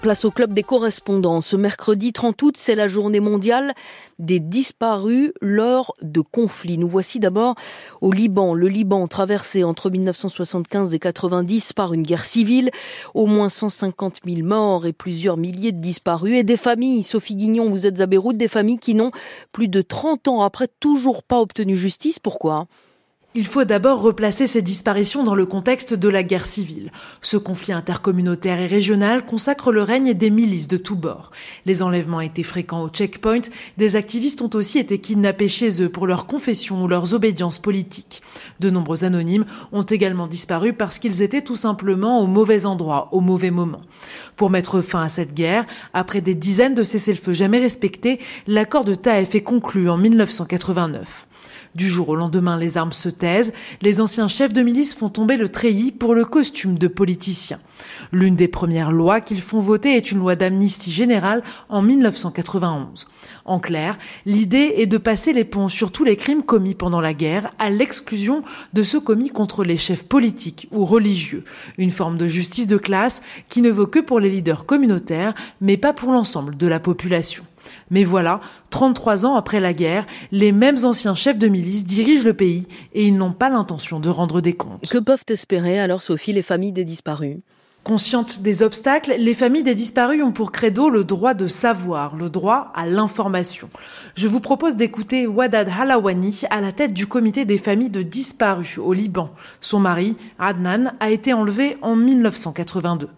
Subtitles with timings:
[0.00, 1.42] Place au club des correspondants.
[1.42, 3.72] Ce mercredi 30 août, c'est la journée mondiale
[4.18, 6.76] des disparus lors de conflits.
[6.76, 7.54] Nous voici d'abord
[8.00, 8.54] au Liban.
[8.54, 12.70] Le Liban traversé entre 1975 et 90 par une guerre civile.
[13.14, 16.34] Au moins 150 000 morts et plusieurs milliers de disparus.
[16.34, 19.12] Et des familles, Sophie Guignon, vous êtes à Beyrouth, des familles qui n'ont
[19.52, 22.18] plus de 30 ans après toujours pas obtenu justice.
[22.18, 22.66] Pourquoi?
[23.34, 26.92] Il faut d'abord replacer ces disparitions dans le contexte de la guerre civile.
[27.22, 31.30] Ce conflit intercommunautaire et régional consacre le règne des milices de tous bords.
[31.64, 33.40] Les enlèvements étaient fréquents au checkpoint,
[33.78, 38.22] des activistes ont aussi été kidnappés chez eux pour leur confession ou leurs obédiences politiques.
[38.60, 43.20] De nombreux anonymes ont également disparu parce qu'ils étaient tout simplement au mauvais endroit, au
[43.20, 43.80] mauvais moment.
[44.36, 48.94] Pour mettre fin à cette guerre, après des dizaines de cessez-le-feu jamais respectés, l'accord de
[48.94, 51.26] Taïf est conclu en 1989.
[51.74, 55.38] Du jour au lendemain, les armes se taisent, les anciens chefs de milice font tomber
[55.38, 57.58] le treillis pour le costume de politicien.
[58.12, 63.08] L'une des premières lois qu'ils font voter est une loi d'amnistie générale en 1991.
[63.46, 67.50] En clair, l'idée est de passer l'éponge sur tous les crimes commis pendant la guerre,
[67.58, 68.42] à l'exclusion
[68.74, 71.44] de ceux commis contre les chefs politiques ou religieux.
[71.78, 75.78] Une forme de justice de classe qui ne vaut que pour les leaders communautaires, mais
[75.78, 77.44] pas pour l'ensemble de la population.
[77.90, 82.34] Mais voilà, 33 ans après la guerre, les mêmes anciens chefs de milice dirigent le
[82.34, 84.88] pays et ils n'ont pas l'intention de rendre des comptes.
[84.88, 87.38] Que peuvent espérer alors, Sophie, les familles des disparus?
[87.84, 92.30] Conscientes des obstacles, les familles des disparus ont pour credo le droit de savoir, le
[92.30, 93.68] droit à l'information.
[94.14, 98.78] Je vous propose d'écouter Wadad Halawani à la tête du comité des familles de disparus
[98.78, 99.30] au Liban.
[99.60, 103.08] Son mari, Adnan, a été enlevé en 1982.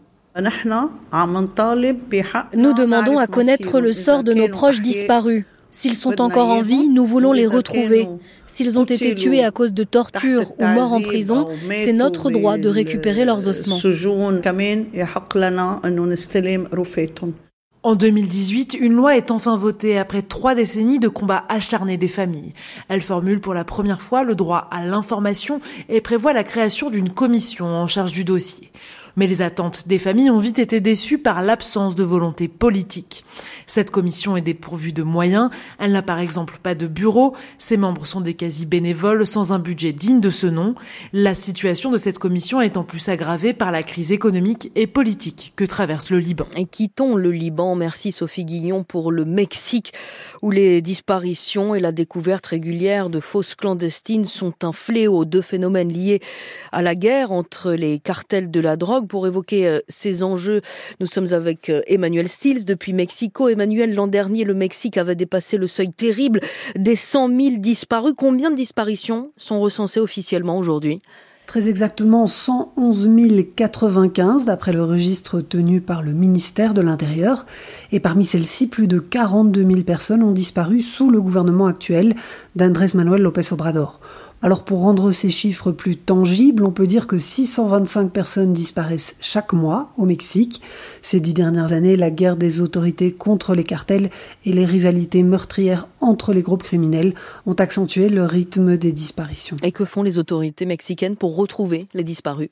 [2.57, 5.45] Nous demandons à connaître le sort de nos proches disparus.
[5.71, 8.09] S'ils sont encore en vie, nous voulons les retrouver.
[8.47, 12.59] S'ils ont été tués à cause de torture ou morts en prison, c'est notre droit
[12.59, 13.79] de récupérer leurs ossements.
[17.83, 22.55] En 2018, une loi est enfin votée après trois décennies de combats acharnés des familles.
[22.89, 25.61] Elle formule pour la première fois le droit à l'information
[25.91, 28.71] et prévoit la création d'une commission en charge du dossier.
[29.17, 33.25] Mais les attentes des familles ont vite été déçues par l'absence de volonté politique.
[33.67, 35.51] Cette commission est dépourvue de moyens.
[35.79, 37.35] Elle n'a par exemple pas de bureau.
[37.59, 40.75] Ses membres sont des quasi-bénévoles sans un budget digne de ce nom.
[41.13, 45.53] La situation de cette commission est en plus aggravée par la crise économique et politique
[45.57, 46.47] que traverse le Liban.
[46.57, 47.75] Et quittons le Liban.
[47.75, 49.93] Merci Sophie Guignon pour le Mexique
[50.43, 55.25] où les disparitions et la découverte régulière de fausses clandestines sont un fléau.
[55.25, 56.21] Deux phénomènes liés
[56.73, 59.04] à la guerre entre les cartels de la drogue.
[59.07, 60.61] Pour évoquer euh, ces enjeux,
[61.01, 63.49] nous sommes avec euh, Emmanuel Stills depuis Mexico.
[63.49, 66.41] Emmanuel, l'an dernier, le Mexique avait dépassé le seuil terrible
[66.77, 68.15] des 100 000 disparus.
[68.17, 71.01] Combien de disparitions sont recensées officiellement aujourd'hui?
[71.47, 73.11] Très exactement 111
[73.55, 77.45] 095 d'après le registre tenu par le ministère de l'Intérieur.
[77.93, 82.17] Et parmi celles-ci, plus de 42 000 personnes ont disparu sous le gouvernement actuel
[82.57, 84.01] d'Andrés Manuel López Obrador.
[84.43, 89.55] Alors pour rendre ces chiffres plus tangibles, on peut dire que 625 personnes disparaissent chaque
[89.55, 90.61] mois au Mexique.
[91.01, 94.11] Ces dix dernières années, la guerre des autorités contre les cartels
[94.45, 97.15] et les rivalités meurtrières entre les groupes criminels
[97.47, 99.57] ont accentué le rythme des disparitions.
[99.63, 102.51] Et que font les autorités mexicaines pour retrouver les disparus?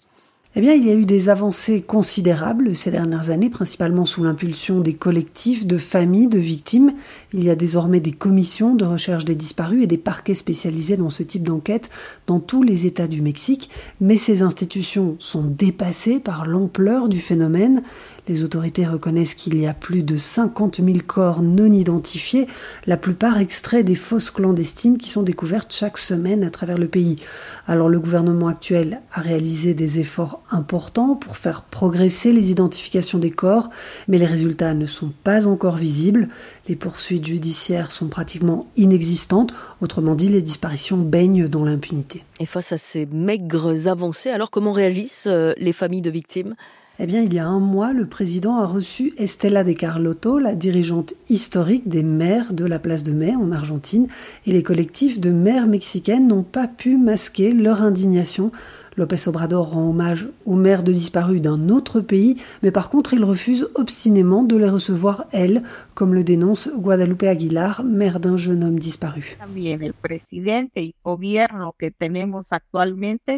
[0.55, 4.81] Eh bien, il y a eu des avancées considérables ces dernières années, principalement sous l'impulsion
[4.81, 6.93] des collectifs de familles de victimes.
[7.33, 11.09] Il y a désormais des commissions de recherche des disparus et des parquets spécialisés dans
[11.09, 11.89] ce type d'enquête
[12.27, 13.71] dans tous les États du Mexique.
[14.03, 17.83] Mais ces institutions sont dépassées par l'ampleur du phénomène.
[18.29, 22.47] Les autorités reconnaissent qu'il y a plus de 50 000 corps non identifiés,
[22.87, 27.17] la plupart extraits des fosses clandestines qui sont découvertes chaque semaine à travers le pays.
[27.67, 33.31] Alors le gouvernement actuel a réalisé des efforts importants pour faire progresser les identifications des
[33.31, 33.71] corps,
[34.09, 36.29] mais les résultats ne sont pas encore visibles.
[36.69, 42.25] Les poursuites judiciaires sont pratiquement inexistantes, autrement dit les disparitions baignent dans l'impunité.
[42.41, 46.55] Et face à ces maigres avancées, alors comment réagissent euh, les familles de victimes?
[46.99, 50.55] Eh bien, il y a un mois, le président a reçu Estela de Carlotto, la
[50.55, 54.09] dirigeante historique des maires de la place de Mai en Argentine,
[54.47, 58.53] et les collectifs de maires mexicaines n'ont pas pu masquer leur indignation
[58.97, 63.25] Lopez Obrador rend hommage aux mères de disparus d'un autre pays, mais par contre il
[63.25, 65.63] refuse obstinément de les recevoir, elles,
[65.95, 69.39] comme le dénonce Guadalupe Aguilar, mère d'un jeune homme disparu.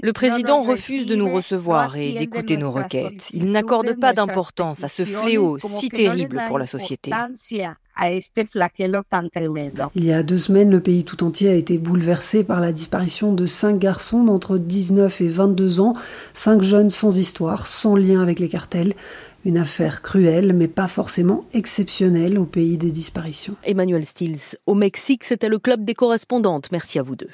[0.03, 3.31] Le président refuse de nous recevoir et d'écouter nos requêtes.
[3.33, 7.11] Il n'accorde pas d'importance à ce fléau si terrible pour la société.
[9.95, 13.33] Il y a deux semaines, le pays tout entier a été bouleversé par la disparition
[13.33, 15.95] de cinq garçons d'entre 19 et 22 ans,
[16.33, 18.95] cinq jeunes sans histoire, sans lien avec les cartels.
[19.45, 23.57] Une affaire cruelle, mais pas forcément exceptionnelle au pays des disparitions.
[23.63, 26.73] Emmanuel Stills, au Mexique, c'était le club des correspondantes.
[26.73, 27.29] Merci à vous deux.